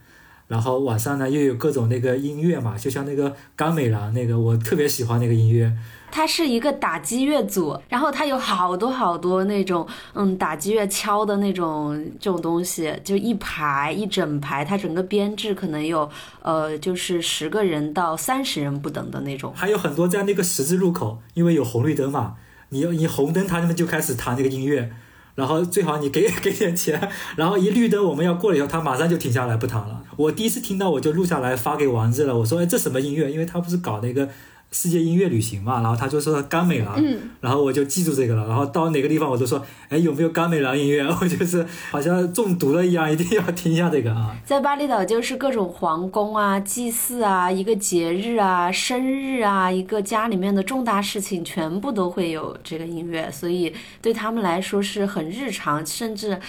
[0.49, 5.71] 然后晚上呢又有各种那个音乐嘛，就像那个甘美郎那个，我特别喜欢那个音乐。
[6.11, 16.09] 它是一个打击乐组，然后它有好多好多那种嗯打击乐敲的那种这种东西，就一排一整排，它整个编制可能有
[16.41, 19.53] 呃就是十个人到三十人不等的那种。
[19.55, 22.37] 还有很多在那个十字路口，因为有红绿灯嘛，
[22.69, 24.91] 你你红灯他们就开始弹那个音乐，
[25.35, 30.01] 然后最好你给给点钱，然后一绿灯我们要过了以后，他马上就停下来不弹了。
[30.17, 33.31] 我第一次听到我就录下来发给王子了，我说哎这什么音乐？
[33.31, 34.29] 因为他不是搞那个。
[34.71, 41.03] 世界音乐旅行嘛，然后他就说甘美郎，嗯，然后我就记住这个了，然后到哪个地方我都说，哎，有没有甘美郎音乐？
[41.03, 44.35] 我就是好像中毒了一样，一定要听一下这个啊。
[44.45, 56.39] 在巴厘岛就是各种皇宫啊、祭祀啊、一个节日啊、生日啊、一个家里面的重大事情，全部都会有这个音乐，所以对他们来说是很日常，甚至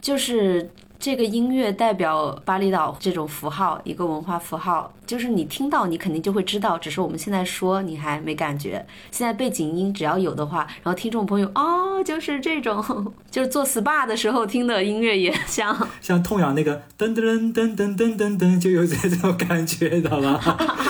[0.00, 0.70] 就是。
[1.00, 8.84] 这个音乐代表巴厘岛这种符号，一个文化符号，就是你听到，你肯定就会知道，只是我们现在说你还没感觉。
[9.10, 12.84] 现在背景音只要有的话，然后听众朋友哦，就是这种，
[13.30, 20.38] 就是做 SPA 的时候听的音乐也像，像痛痒那个噔噔噔噔噔噔噔，就有这种感觉，知道吧？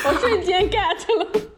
[0.04, 0.80] 我瞬间 get
[1.20, 1.49] 了。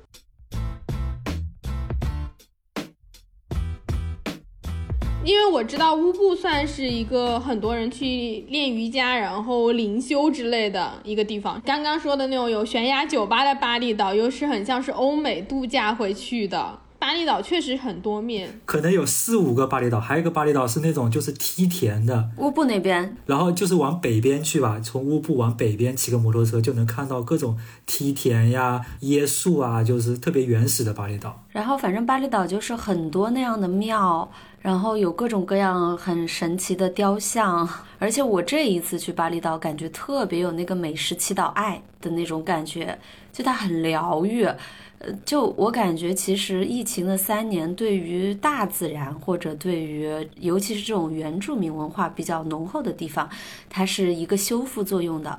[5.24, 11.62] 因为我知道乌布算是一个很多人去练瑜伽，然后灵修之类的一个地方。
[11.64, 16.76] 刚刚说的那种有悬崖酒吧的巴厘岛，又是很像是欧美度假会去的。
[17.02, 31.42] 巴厘岛确实很多面，可能有四五个巴厘岛，还有一个巴厘岛是那种就是梯田的，乌布那边，然后就是往北边去吧，从乌布往北边骑个摩托车就能看到各种梯田呀、椰树啊，就是特别原始的巴厘岛。
[31.48, 34.30] 然后反正巴厘岛就是很多那样的庙。
[34.60, 42.96] 然后有各种各样很神奇的雕像，而且我这一次去巴厘岛，感觉特别有那个美食祈祷爱的那种感觉，
[43.32, 44.46] 就它很疗愈。
[45.04, 50.08] 呃，就我感觉，其实疫情的三年，对于大自然或者对于
[50.40, 53.28] 尤其是这种原住民文化比较浓厚的地方，
[53.68, 55.38] 它是一个修复作用的，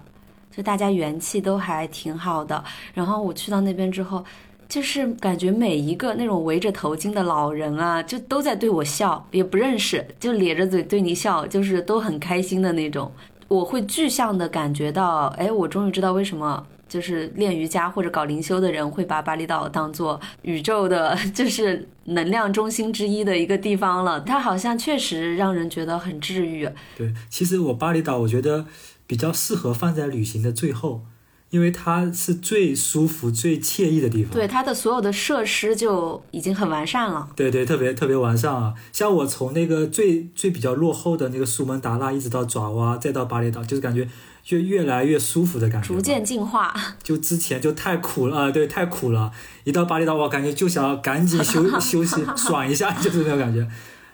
[0.51, 2.63] 就大家元气都还挺好的。
[2.93, 4.23] 然后我去到那边之后。
[4.69, 13.11] 就是感觉每一个那种围着头巾的老人啊，就都在对我笑，也不认识，就咧着嘴对你笑，就是都很开心的那种。
[13.49, 24.21] 我会具象的感觉到，哎，我终于知道为什么就是练瑜伽或者搞灵修的人会把巴厘岛当做宇宙的， 就是能量中心之一的一个地方了。
[24.21, 26.69] 它好像确实让人觉得很治愈。
[26.95, 28.67] 对，其实我巴厘岛我觉得
[29.07, 31.01] 比较适合放在旅行的最后。
[31.49, 34.33] 因为它是最舒服、最惬意的地方。
[34.33, 37.29] 对，它的所有的设施就已经很完善了。
[37.35, 38.73] 对对，特别特别完善啊！
[38.91, 44.09] 像我从那个最最比较落后的那个苏门答腊，一直到爪哇，再到巴厘岛，就是感觉
[44.43, 45.87] 就越来越舒服的感觉。
[45.87, 46.75] 逐渐进化。
[47.01, 49.31] 就之前就太苦了， 对，太苦了。
[49.63, 53.67] 一到巴厘岛，我感觉就想要赶紧休 休息、爽一下，就是那种感觉。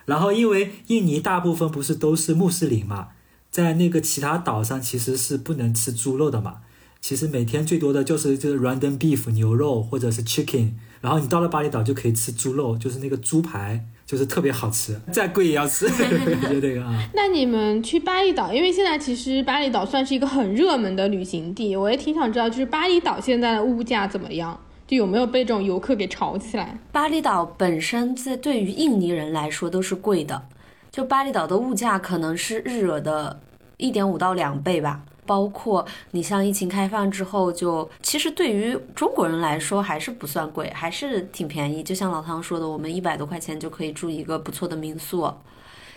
[0.06, 3.08] 然后，因为印尼大部分不是都是穆斯林嘛，
[3.50, 6.56] 在那个其他岛上其实是不能吃猪肉的嘛。
[7.00, 15.86] 其实每天最多的就是就是 random beef 牛肉或者是 chicken，然后你到了巴厘岛就可以吃猪肉，就是那个猪排，就是特别好吃，再贵也要吃，
[16.50, 17.00] 就这个啊。
[17.14, 26.76] 那你们去巴厘岛，因为现在其实巴厘岛算是一个很热门的旅行地，我也挺想知道，就是巴厘岛现在的物价怎么样，就有没有被这种游客给炒起来？
[26.90, 30.42] 巴厘岛本身在对于印尼人来说都是贵的，
[30.90, 33.38] 就巴厘岛的物价可能是日惹的
[33.76, 35.02] 一点五到两倍吧。
[35.30, 41.84] 包括你像疫情开放之后，就其实对于中国人来说还是不算贵，还是挺便宜。
[41.84, 45.32] 就像老汤说的，我们一百多块钱就可以住一个不错的民宿。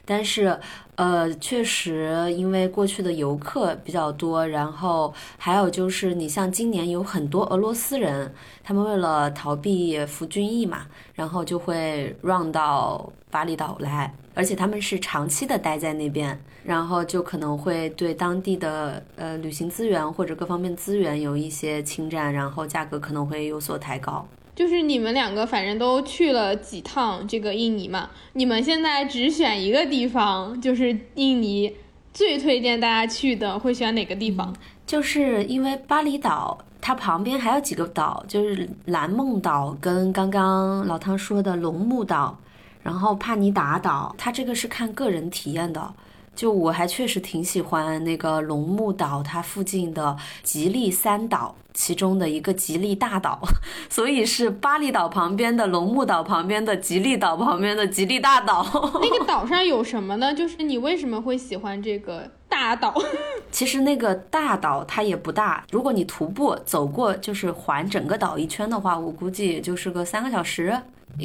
[0.06, 0.60] 但是，
[0.98, 8.32] 呃，确实因为过去的游客比较多，然后还有就是你像今年有很多俄罗斯人，
[8.64, 16.40] 他们为了逃避服军役嘛，然后就会 run 到巴厘岛来，而且他们是长期的待在那边。
[16.64, 24.26] 然后就可能会对当地的呃旅行资源或者各方面资源有一些侵占，然后价格可能会有所抬高。
[24.56, 31.76] 就是你们两个反正都去了几趟这个印尼嘛，你们现在只选一个地方，就是印尼
[32.14, 34.56] 最推荐大家去的，会选哪个地方？
[34.88, 42.38] 就是因为巴厘岛它旁边还有几个岛，就是蓝梦岛跟刚刚老汤说的龙目岛，
[42.84, 44.14] 然后帕尼达岛。
[44.18, 45.94] 它这个是看个人体验的。
[46.36, 53.40] 就我还确实挺喜欢那个龙目岛，它附近的吉利三岛，其中的一个吉利大岛，
[53.88, 58.66] 所以是巴厘岛旁边的龙目岛旁边的吉利岛旁边的吉利大岛。
[59.00, 60.34] 那个岛上有什么呢？
[60.34, 62.92] 就是你为什么会喜欢这个大岛？
[63.52, 70.76] 其实那个大岛它也不大，如果你徒步走过，就是环整个岛一圈的话，我估计也就是个三个小时。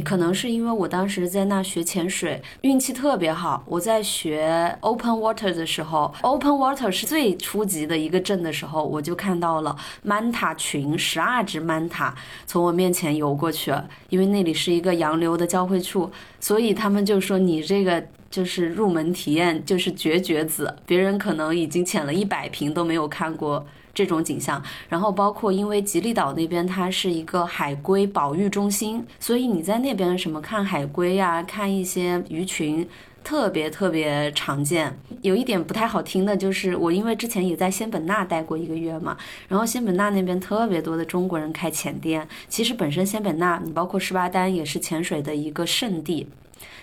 [0.04, 3.62] 可能是因为我当时在那学潜水，运气特别好。
[3.66, 9.74] 我在学 open water 的时候，open water 是最初级的一个镇的时候，我就看到了
[10.06, 12.12] manta 群，十二只 manta
[12.46, 13.72] 从我面前游过去。
[14.10, 23.66] 因为那里是一个洋流的交汇处，所以他们就说你这个就是入门体验就是绝绝子，别人可能已经潜了一百平都没有看过。
[23.94, 32.88] 这种景象，然后包括因为吉利岛那边它是一个海龟保育中心，所以你在那边什么看海龟呀，看一些鱼群，
[33.24, 34.96] 特别特别常见。
[35.22, 39.16] 有一点不太好听的就是，我因为之前也在仙本那待过一个月嘛，
[39.48, 42.28] 然后仙本那那边特别多的中国人开潜店。
[42.48, 46.28] 其实本身仙本那，你包括十八丹也是潜水的一个圣地。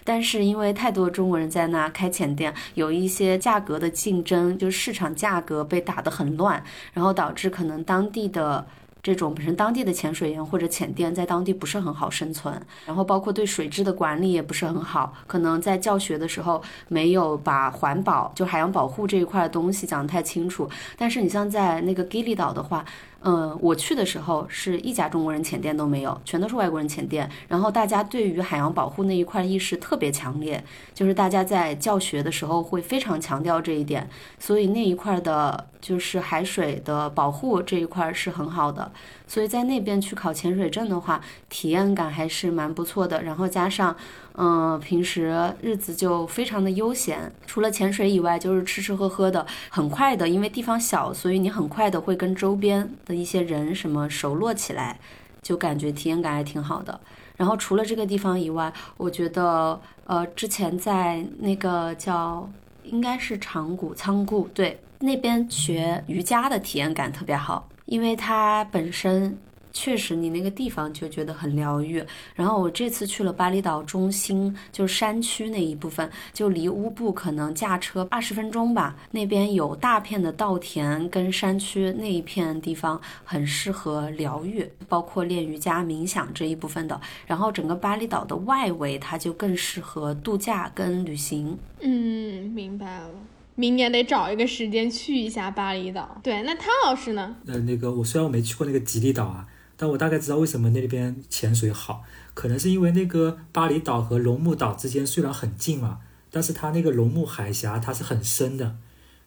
[0.04, 6.64] 但是因为太多中国人在那开浅店，有一些价格的竞争，就是市场价格被打得很乱，
[6.94, 8.66] 然后导致可能当地的
[9.02, 20.70] 这种本身当地的潜水员或者浅店在当地不是很好生存，然后包括对水质的管理也不是很好，可能在教学的时候没有把环保就海洋保护这一块的东西讲得太清楚。
[20.98, 22.86] 但是你像在那个吉利岛的话。
[23.28, 27.28] 嗯，我去的时候是一家中国人潜店都没有，全都是外国人潜店。
[27.48, 30.64] 然后大家对于海洋保护那一块意识特别强烈，
[30.94, 34.08] 就是大家在教学的时候会非常强调这一点，
[34.38, 38.92] 所以那一块的就是海水的保护这一块是很好的。
[39.28, 43.22] 所以在那边去考潜水证的话，体验感还是蛮不错的。
[43.24, 43.96] 然后加上。
[44.38, 55.00] 嗯，平时日子就非常的悠闲，除了潜水以外，就是吃吃喝喝的，很快的，因为地方小，所以你很快的会跟周边的一些人什么熟络起来，
[55.42, 57.00] 就感觉体验感还挺好的。
[57.38, 62.50] 然后除了这个地方以外，我觉得，呃，之前在那个叫
[62.84, 69.38] 应该是长谷仓库，对，那边学瑜伽的体验感特别好，因为它本身。
[69.78, 72.02] 确实，你那个地方就觉得很疗愈。
[72.34, 78.96] 然后我这次去了巴厘岛中心，就山区那一部分，就离乌布可能驾车二十分钟吧。
[79.12, 87.02] 那边有大片的稻田跟山区那一片地方，很适合疗愈，包括练瑜伽、冥想这一部分的。
[87.28, 91.58] 然后整个巴厘岛的外围，它就更适合度假跟旅行。
[91.82, 93.10] 嗯，明白了。
[93.56, 96.20] 明年得找一个时间去一下巴厘岛。
[96.22, 97.36] 对，那汤老师呢？
[97.48, 99.48] 呃，那个我虽然我没去过那个吉利岛啊。
[99.78, 102.04] 但我大概知道为什么那边潜水好，
[102.34, 106.00] 可能是因为那个巴厘岛和龙目岛之间虽然很近嘛，
[106.32, 108.78] 但是它那个龙目海峡它是很深的，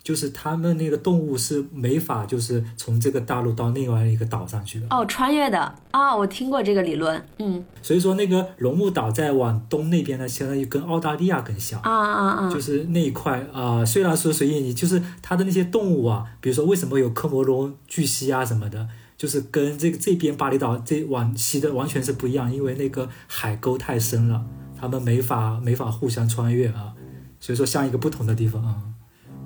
[0.03, 4.87] 就是他们那个动物是没法就是从这个大陆到另外一个岛上去的。
[4.91, 7.65] 哦，穿越的啊，我听过这个理论，嗯。
[7.83, 18.89] 所以说那个龙目岛在往东那边呢，相当于跟澳大利亚更像啊啊啊，就是那一块啊，虽然说随意你就是它的那些动物啊，比如说为什么有科摩龙巨蜥啊什么的。
[19.19, 24.45] 就是跟这个这边巴厘岛这往西的完全是不一样，因为那个海沟太深了，
[24.81, 26.95] 他们没法没法互相穿越啊，
[27.41, 28.77] 所以说像一个不同的地方啊。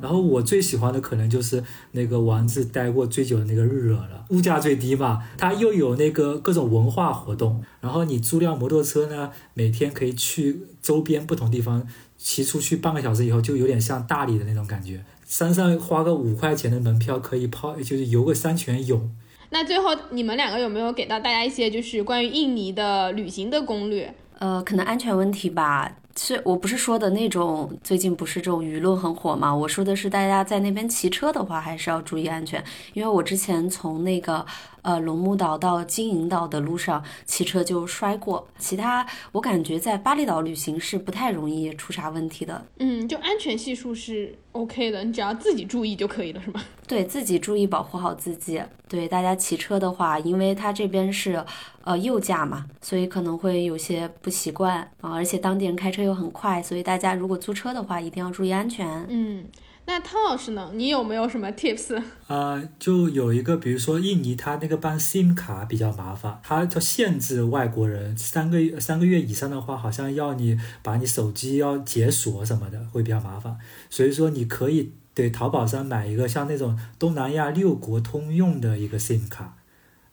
[0.03, 11.86] 然后我最喜欢的可能就是那个丸子待过最久的那个日惹了，物价最低嘛，它又有那个各种文化活动，然后你租辆摩托车呢，每天可以去周边不同地方
[12.18, 15.05] 骑出去半个小时以后，就有点像大理的那种感觉。
[15.24, 19.11] 山上花个五块钱的门票可以泡，就是游个山泉泳。
[19.50, 24.14] 那最后你们两个有没有给到大家一些就是关于印尼的旅行的攻略？
[24.38, 25.98] 呃，可能安全问题吧。
[26.16, 29.54] 是我不是说的那种，最近不是这种舆论很火嘛？
[29.54, 32.62] 我说的是大家在那边骑车的话，还是要注意安全。
[32.92, 34.44] 因为我之前从那个
[34.83, 38.47] 呃龙目岛到金银岛的路上骑车就摔过。
[38.59, 42.62] 其他我感觉在巴厘岛旅行是不太容易出啥问题的。
[42.78, 46.62] 嗯，就安全系数是 OK 的，你只要自己注意就可以了，是吗？
[46.87, 48.62] 对自己注意保护好自己。
[48.87, 51.43] 对大家骑车的话，因为它这边是
[51.85, 56.03] 呃右驾嘛，所以可能会有些不习惯啊，而且当地人开车。
[56.03, 59.07] 又很快，所以大家如果租车的话，一定要注意安全。
[59.09, 59.45] 嗯，
[59.93, 60.70] 那汤老师呢？
[60.72, 62.03] 你有没有什么 tips？
[62.26, 73.55] 呃， 就有一个，比如说印尼，它那个办 SIM 卡比较麻烦，它就限制外国人三个月三个月以上的话，好像要你把你手机要解锁什么的，会比较麻烦。
[73.90, 79.59] 所以说，你可以对淘宝上买一个像那种东南亚六国通用的一个 SIM 卡。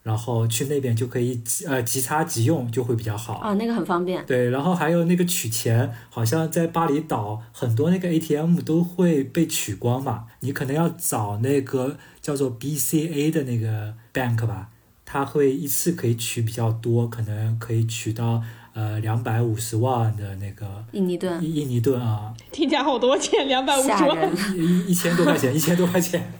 [0.01, 3.33] 然后去那边就可以呃即插即用，就会比较好。
[3.35, 4.25] 啊，那个很方便。
[4.25, 14.69] 对，然后还有那个取钱，好像在巴厘岛很多那个 ATM 都会被取光嘛，你可能要找那个叫做 BCA 的那个 bank 吧，
[15.05, 18.41] 它会一次可以取比较多，可能可以取到
[18.73, 24.31] 呃两百五十万的那个印尼盾，印印尼盾啊，听起来好多钱，两百五十万。
[24.55, 26.31] 一一千多块钱，一千多块钱。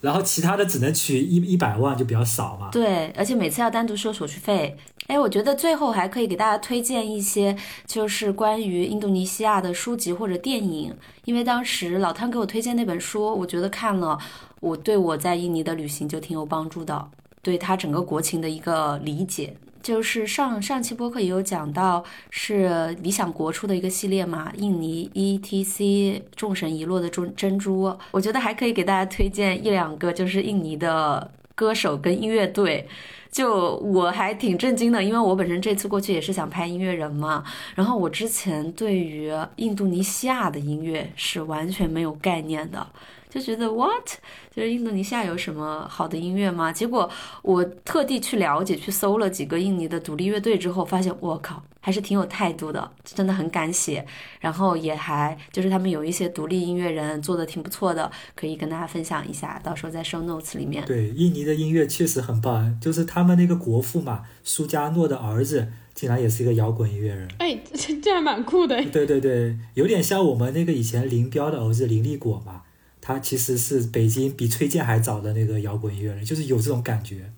[0.00, 2.68] 然后其他的只能取一一百万，就比较少嘛。
[2.72, 4.76] 对，而且每次要单独收手续费。
[5.08, 10.94] 哎，我觉得最后还可以给大家推荐一些，就是关于印度尼西亚的书籍或者电影，
[11.24, 14.16] 因为当时老汤给我推荐那本书，我觉得看了，
[14.60, 17.08] 我对我在印尼的旅行就挺有帮助的，
[17.42, 19.56] 对他整个国情的一个理解。
[19.82, 32.86] 就是上上期播客也有讲到，是理想国出的一个系列嘛，印尼 ETC 众神遗落的珍珍珠，我觉得还可以给大家推荐一两个，就是印尼的歌手跟音乐队。
[33.30, 37.44] 就我还挺震惊的，因为我本身这次过去也是想拍音乐人嘛，
[37.76, 42.86] 然后我之前对于印度尼西亚的音乐是完全没有概念的，
[43.28, 44.06] 就觉得 what，
[44.54, 46.72] 就是印度尼西亚有什么好的音乐吗？
[46.72, 47.08] 结果
[47.42, 54.06] 我特地去了解、去搜了几个印尼的独立乐队之后，发现我靠，还是挺有态度的，真的很敢写。
[54.38, 60.84] 然后也还就是他们有一些独立音乐人做的挺不错的，可以跟大家分享一下，到时候在 show notes 里面。
[60.86, 67.28] 对，印尼的音乐确实很棒，就是他们那个国父嘛，苏加诺的儿子，竟然也是一个摇滚音乐人。
[67.38, 68.82] 哎，这这还蛮酷的。
[68.90, 72.62] 对对对，有点像我们那个以前林彪的儿子林立果嘛，
[73.00, 77.32] 他其实是北京比崔健还早的那个摇滚音乐人，就是有这种感觉。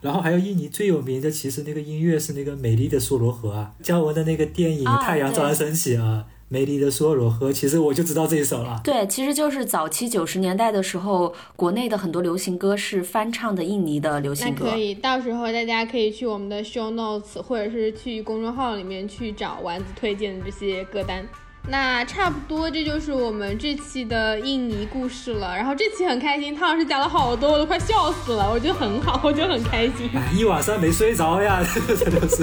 [0.00, 8.80] 然后还有印尼最有名的，其实那个音乐是那个《美丽的梭罗河》啊，姜文的那个电影啊《太阳照常升起》啊，美丽的梭罗河》，其实我就知道这一首了。
[8.84, 14.78] 对，其实就是早期九十年代的时候，国内的很多流行歌是翻唱的印尼的流行歌那可。
[14.78, 21.26] 以，到时候大家可以去我们的 show notes，或者是去公众号里面去找丸子推荐的这些歌单。
[21.70, 25.54] 那差不多，这就是我们这期的印尼故事了。
[25.54, 28.50] 然后这期很开心，汤老师讲了好多，我都快笑死了。
[28.50, 30.08] 我觉得很好，我觉得很开心。
[30.14, 32.42] 哎，一晚上没睡着呀，真的是。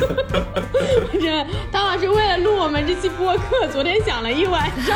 [1.19, 4.95] 这汤老师为了录我们这期播客，昨天想了一晚上，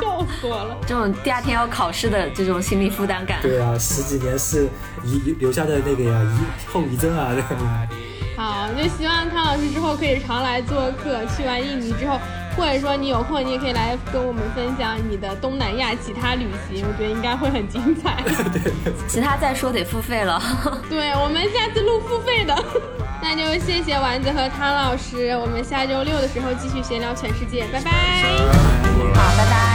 [0.00, 0.76] 笑死我了。
[0.86, 3.38] 这种第二天要考试的这种心理负担感。
[3.42, 4.68] 对啊，十几年是
[5.04, 7.42] 遗留下的那个呀遗后遗症啊，对？
[8.34, 11.24] 好，就希望汤老师之后可以常来做客。
[11.36, 12.18] 去完印尼之后，
[12.56, 18.22] 或者说你有空，你也可以来跟我们分享你的东南亚其他旅行，我觉得应该会很精彩。
[19.08, 20.40] 其他再说得付费了。
[20.88, 22.64] 对，我们下次录付费的。
[23.22, 27.90] 那就谢谢丸子和汤老师，我们下周六的时候继续闲聊全世界，拜拜。
[29.14, 29.71] 好，拜拜。